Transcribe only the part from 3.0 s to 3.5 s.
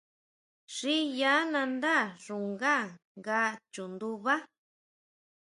nga